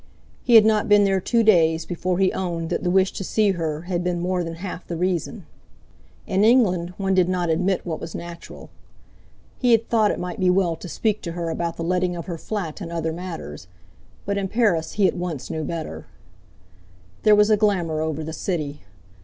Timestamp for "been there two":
0.89-1.43